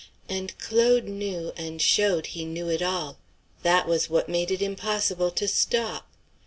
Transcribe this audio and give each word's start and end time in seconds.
And 0.27 0.57
Claude 0.57 1.03
knew, 1.05 1.53
and 1.55 1.79
showed 1.79 2.25
he 2.25 2.43
knew 2.43 2.67
it 2.69 2.81
all; 2.81 3.19
that 3.61 3.87
was 3.87 4.09
what 4.09 4.27
made 4.27 4.49
it 4.49 4.59
impossible 4.59 5.29
to 5.29 5.47
stop. 5.47 6.09